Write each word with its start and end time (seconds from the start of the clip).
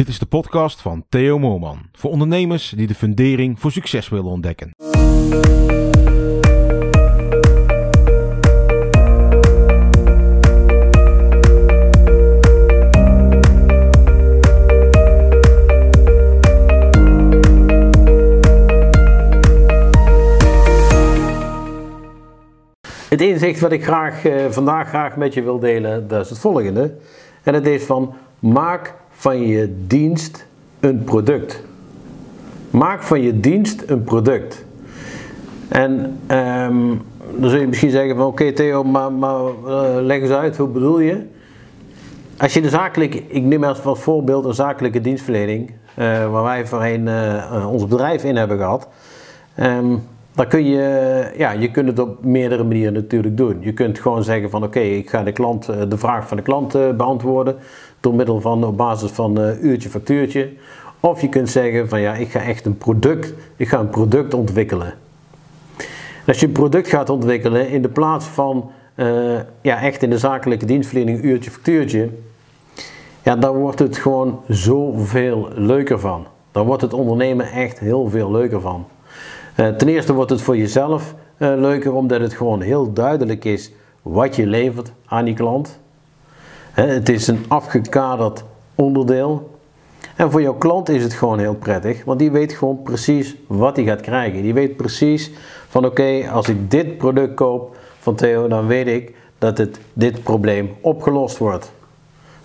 Dit 0.00 0.08
is 0.08 0.18
de 0.18 0.26
podcast 0.26 0.80
van 0.80 1.04
Theo 1.08 1.38
Moorman. 1.38 1.78
Voor 1.92 2.10
ondernemers 2.10 2.72
die 2.76 2.86
de 2.86 2.94
fundering 2.94 3.60
voor 3.60 3.72
succes 3.72 4.08
willen 4.08 4.30
ontdekken. 4.30 4.70
Het 23.08 23.20
inzicht 23.20 23.60
wat 23.60 23.72
ik 23.72 23.84
graag, 23.84 24.24
eh, 24.24 24.46
vandaag 24.50 24.88
graag 24.88 25.16
met 25.16 25.34
je 25.34 25.42
wil 25.42 25.58
delen, 25.58 26.08
dat 26.08 26.24
is 26.24 26.30
het 26.30 26.38
volgende. 26.38 26.96
En 27.42 27.52
dat 27.52 27.66
is 27.66 27.82
van 27.82 28.14
maak 28.38 28.99
van 29.20 29.40
je 29.40 29.74
dienst 29.86 30.46
een 30.80 31.04
product. 31.04 31.62
Maak 32.70 33.02
van 33.02 33.20
je 33.22 33.40
dienst 33.40 33.82
een 33.86 34.04
product. 34.04 34.64
En 35.68 36.18
ehm, 36.26 36.94
dan 37.38 37.50
zul 37.50 37.60
je 37.60 37.66
misschien 37.66 37.90
zeggen 37.90 38.16
van 38.16 38.26
oké 38.26 38.52
Theo, 38.52 38.84
maar, 38.84 39.12
maar 39.12 39.40
uh, 39.66 39.88
leg 40.00 40.20
eens 40.20 40.30
uit, 40.30 40.56
hoe 40.56 40.68
bedoel 40.68 41.00
je? 41.00 41.26
Als 42.38 42.54
je 42.54 42.60
de 42.60 42.68
zakelijke, 42.68 43.22
ik 43.26 43.42
neem 43.42 43.64
als 43.64 43.80
voorbeeld 43.82 44.44
een 44.44 44.54
zakelijke 44.54 45.00
dienstverlening, 45.00 45.70
uh, 45.70 46.30
waar 46.32 46.42
wij 46.42 46.66
voorheen 46.66 47.06
uh, 47.06 47.68
ons 47.72 47.86
bedrijf 47.86 48.24
in 48.24 48.36
hebben 48.36 48.58
gehad. 48.58 48.88
Um, 49.60 50.02
dan 50.34 50.46
kun 50.46 50.64
je, 50.64 51.32
ja, 51.36 51.50
je 51.50 51.70
kunt 51.70 51.88
het 51.88 51.98
op 51.98 52.24
meerdere 52.24 52.64
manieren 52.64 52.92
natuurlijk 52.92 53.36
doen. 53.36 53.56
Je 53.60 53.72
kunt 53.72 53.98
gewoon 53.98 54.24
zeggen 54.24 54.50
van 54.50 54.62
oké, 54.62 54.80
ik 54.80 55.10
ga 55.10 55.22
de, 55.22 55.32
klant, 55.32 55.66
de 55.66 55.98
vraag 55.98 56.28
van 56.28 56.36
de 56.36 56.42
klant 56.42 56.96
beantwoorden 56.96 57.56
door 58.00 58.14
middel 58.14 58.40
van 58.40 58.64
op 58.64 58.76
basis 58.76 59.10
van 59.10 59.40
uh, 59.40 59.62
uurtje 59.62 59.88
factuurtje. 59.88 60.52
Of 61.00 61.20
je 61.20 61.28
kunt 61.28 61.48
zeggen 61.48 61.88
van 61.88 62.00
ja, 62.00 62.14
ik 62.14 62.30
ga 62.30 62.40
echt 62.40 62.66
een 62.66 62.78
product, 62.78 63.34
ik 63.56 63.68
ga 63.68 63.78
een 63.78 63.90
product 63.90 64.34
ontwikkelen. 64.34 64.94
als 66.26 66.40
je 66.40 66.46
een 66.46 66.52
product 66.52 66.88
gaat 66.88 67.10
ontwikkelen 67.10 67.68
in 67.68 67.82
de 67.82 67.88
plaats 67.88 68.26
van 68.26 68.70
ja, 69.60 69.80
echt 69.80 70.02
in 70.02 70.10
de 70.10 70.18
zakelijke 70.18 70.64
dienstverlening 70.64 71.24
uurtje 71.24 71.50
factuurtje, 71.50 72.08
ja, 73.22 73.36
dan 73.36 73.56
wordt 73.56 73.78
het 73.78 73.96
gewoon 73.96 74.40
zoveel 74.48 75.48
leuker 75.54 76.00
van. 76.00 76.26
Dan 76.52 76.66
wordt 76.66 76.82
het 76.82 76.92
ondernemen 76.92 77.52
echt 77.52 77.78
heel 77.78 78.08
veel 78.08 78.30
leuker 78.30 78.60
van. 78.60 78.86
Uh, 79.60 79.68
ten 79.68 79.88
eerste 79.88 80.12
wordt 80.12 80.30
het 80.30 80.42
voor 80.42 80.56
jezelf 80.56 81.14
leuker 81.36 81.92
omdat 81.92 82.20
het 82.20 82.34
gewoon 82.34 82.60
heel 82.60 82.92
duidelijk 82.92 83.44
is 83.44 83.72
wat 84.02 84.36
je 84.36 84.46
levert 84.46 84.92
aan 85.06 85.24
die 85.24 85.34
klant 85.34 85.78
het 86.72 87.08
is 87.08 87.26
een 87.26 87.44
afgekaderd 87.48 88.44
onderdeel. 88.74 89.58
En 90.16 90.30
voor 90.30 90.42
jouw 90.42 90.54
klant 90.54 90.88
is 90.88 91.02
het 91.02 91.12
gewoon 91.12 91.38
heel 91.38 91.54
prettig, 91.54 92.04
want 92.04 92.18
die 92.18 92.30
weet 92.30 92.52
gewoon 92.52 92.82
precies 92.82 93.36
wat 93.46 93.76
hij 93.76 93.84
gaat 93.84 94.00
krijgen. 94.00 94.42
Die 94.42 94.54
weet 94.54 94.76
precies 94.76 95.30
van 95.68 95.84
oké, 95.84 96.30
als 96.32 96.48
ik 96.48 96.70
dit 96.70 96.98
product 96.98 97.34
koop 97.34 97.76
van 97.98 98.14
Theo, 98.14 98.48
dan 98.48 98.66
weet 98.66 98.86
ik 98.86 99.14
dat 99.38 99.58
het, 99.58 99.80
dit 99.92 100.22
probleem 100.22 100.70
opgelost 100.80 101.38
wordt. 101.38 101.72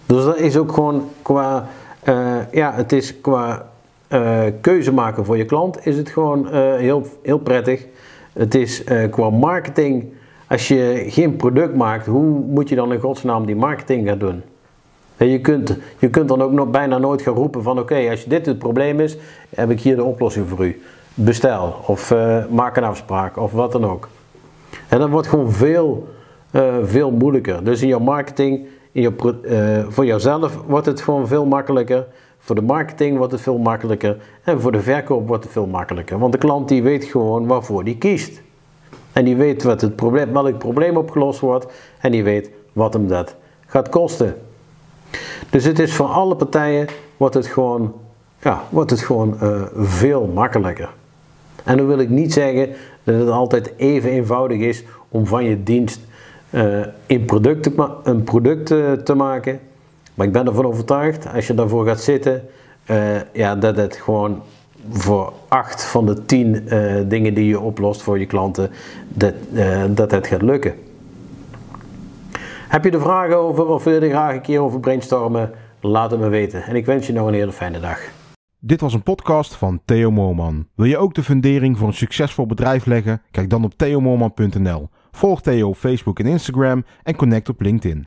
Dus 0.06 0.24
dat 0.24 0.38
is 0.38 0.58
ook 0.58 0.72
gewoon 0.72 1.10
qua, 1.22 1.68
uh, 2.04 2.36
ja, 2.52 2.74
het 2.74 2.92
is 2.92 3.22
qua 3.22 3.70
uh, 4.16 4.42
keuze 4.62 4.94
maken 4.94 5.26
voor 5.26 5.38
je 5.38 5.46
klant, 5.46 5.86
is 5.86 5.98
het 5.98 6.10
gewoon 6.10 6.46
uh, 6.46 6.76
heel, 6.76 7.06
heel 7.22 7.38
prettig. 7.38 7.86
Het 8.34 8.56
is 8.56 8.84
qua 9.10 9.30
marketing 9.30 10.14
als 10.48 10.68
je 10.68 11.06
geen 11.08 11.36
product 11.36 11.76
maakt, 11.76 12.06
hoe 12.06 12.24
moet 12.24 12.70
je 12.70 12.76
dan 12.76 12.94
in 12.94 13.00
godsnaam 13.00 13.46
die 13.46 13.56
marketing 13.56 14.08
gaan 14.08 14.18
doen? 14.18 14.44
je, 15.18 15.42
kunt, 15.42 15.78
je 16.00 16.10
kunt 16.10 16.28
dan 16.28 16.42
ook 16.42 16.52
nog 16.52 16.70
bijna 16.70 16.98
nooit 16.98 17.22
gaan 17.22 17.34
roepen 17.34 17.64
van 17.64 17.80
oké, 17.80 18.10
als 18.10 18.26
dit 18.26 18.46
het 18.46 18.60
probleem 18.60 19.00
is, 19.00 19.18
heb 19.56 19.70
ik 19.70 19.82
hier 19.82 19.96
de 19.96 20.04
oplossing 20.04 20.48
voor 20.50 20.66
u. 20.66 20.82
Bestel 21.14 21.76
of 21.86 22.14
maak 22.50 22.78
een 22.78 22.84
afspraak 22.84 23.38
of 23.38 23.52
wat 23.52 23.72
dan 23.72 23.86
ook. 23.86 24.10
En 24.88 25.00
dat 25.00 25.10
wordt 25.10 25.28
gewoon 25.28 25.52
veel, 25.52 26.08
veel 26.84 27.12
moeilijker. 27.12 27.64
Dus 27.64 27.82
in 27.82 27.88
jouw 27.88 28.00
marketing, 28.00 28.68
in 28.92 29.02
je, 29.02 29.86
voor 29.90 30.06
jouzelf 30.06 30.60
wordt 30.68 30.86
het 30.86 31.02
gewoon 31.02 31.28
veel 31.28 31.46
makkelijker. 31.46 32.06
Voor 32.46 32.56
de 32.56 32.62
marketing 32.62 33.18
wordt 33.18 33.32
het 33.32 33.42
veel 33.42 33.58
makkelijker. 33.58 34.18
En 34.44 34.62
voor 34.62 34.72
de 34.72 34.82
verkoop 34.82 35.28
wordt 35.28 35.44
het 35.44 35.54
veel 35.54 35.68
makkelijker. 35.68 36.20
Want 36.20 36.32
de 36.32 36.38
klant 36.38 36.68
die 36.68 36.84
weet 36.84 37.04
gewoon 37.04 37.48
waarvoor 37.48 37.84
die 37.84 37.98
kiest. 37.98 38.42
En 39.12 39.26
die 39.26 39.36
weet 39.36 39.64
wat 39.64 39.82
het 39.82 39.96
probleem, 39.96 40.34
welk 40.34 40.58
probleem 40.58 40.98
opgelost 40.98 41.40
wordt 41.40 41.66
en 42.00 42.12
die 42.12 42.24
weet 42.24 42.50
wat 42.74 42.94
hem 42.94 43.08
dat 43.08 43.36
gaat 43.66 43.90
kosten. 43.90 44.36
Dus 45.50 45.64
het 45.64 45.80
is 45.80 45.94
voor 45.94 46.06
alle 46.06 46.36
partijen 46.36 46.88
wordt 47.18 47.36
het 47.36 47.48
gewoon, 47.48 47.94
ja, 48.42 48.64
wordt 48.70 48.92
het 48.92 49.02
gewoon 49.02 49.38
uh, 49.42 49.62
veel 49.76 50.26
makkelijker. 50.34 50.90
En 51.64 51.78
dan 51.78 51.88
wil 51.88 52.00
ik 52.00 52.10
niet 52.10 52.34
zeggen 52.34 52.70
dat 53.04 53.20
het 53.20 53.30
altijd 53.30 53.74
even 53.78 54.10
eenvoudig 54.10 54.60
is 54.60 54.84
om 55.10 55.26
van 55.26 55.44
je 55.44 55.64
dienst 55.64 56.00
uh, 56.50 56.86
in 57.06 57.26
product 57.26 57.70
een 58.04 58.24
product 58.24 58.72
uh, 58.72 58.92
te 58.92 59.16
maken. 59.16 59.60
Maar 60.16 60.28
ik 60.28 60.34
ben 60.34 60.48
ervan 60.48 60.66
overtuigd, 60.66 61.34
als 61.34 61.48
je 61.48 61.54
daarvoor 61.54 61.86
gaat 61.86 62.02
zitten, 62.02 62.44
ja, 63.34 63.56
dat 63.56 63.78
het 63.78 63.96
gewoon 63.96 64.42
voor 64.90 65.34
acht 65.48 65.86
van 65.86 66.06
de 66.06 66.26
tien 66.26 66.64
uh, 66.68 66.96
dingen 67.08 67.34
die 67.34 67.46
je 67.46 67.60
oplost 67.60 68.02
voor 68.02 68.20
je 68.20 68.26
klanten, 68.26 68.72
dat, 69.08 69.34
uh, 69.54 69.84
dat 69.90 70.12
het 70.12 70.28
gaat 70.28 70.42
lukken. 70.42 70.74
Heb 72.68 72.84
je 72.84 72.92
er 72.92 73.02
vragen 73.02 73.38
over 73.38 73.66
of 73.66 73.84
wil 73.84 73.94
je 73.94 74.00
er 74.00 74.10
graag 74.10 74.34
een 74.34 74.42
keer 74.42 74.60
over 74.60 74.80
brainstormen? 74.80 75.52
Laat 75.82 76.12
het 76.12 76.20
me 76.20 76.28
weten. 76.28 76.64
En 76.64 76.76
ik 76.76 76.86
wens 76.86 77.08
je 77.08 77.14
nog 77.14 77.28
een 77.28 77.34
hele 77.34 77.52
fijne 77.52 77.80
dag. 77.80 78.00
Dit 78.60 78.82
was 78.82 78.94
een 78.94 79.04
podcast 79.04 79.56
van 79.56 79.82
Theo 79.86 80.12
Moorman. 80.12 80.68
Wil 80.76 80.86
je 80.86 80.98
ook 80.98 81.14
de 81.14 81.24
fundering 81.24 81.78
voor 81.78 81.88
een 81.88 81.94
succesvol 81.94 82.46
bedrijf 82.46 82.86
leggen? 82.86 83.22
Kijk 83.32 83.50
dan 83.50 83.64
op 83.64 83.74
theomoorman.nl. 83.74 84.90
Volg 85.12 85.42
Theo 85.42 85.68
op 85.68 85.76
Facebook 85.76 86.20
en 86.20 86.26
Instagram 86.26 86.86
en 87.04 87.16
connect 87.16 87.50
op 87.50 87.62
LinkedIn. 87.62 88.04